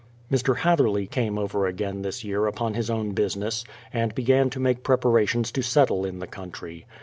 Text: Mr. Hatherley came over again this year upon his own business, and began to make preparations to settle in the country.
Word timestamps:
Mr. 0.31 0.57
Hatherley 0.57 1.05
came 1.05 1.37
over 1.37 1.67
again 1.67 2.01
this 2.01 2.23
year 2.23 2.47
upon 2.47 2.73
his 2.73 2.89
own 2.89 3.11
business, 3.11 3.63
and 3.93 4.15
began 4.15 4.49
to 4.49 4.59
make 4.59 4.81
preparations 4.83 5.51
to 5.51 5.61
settle 5.61 6.05
in 6.05 6.17
the 6.17 6.25
country. 6.25 6.87